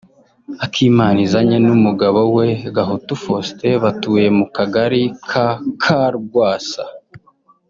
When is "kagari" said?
4.55-5.01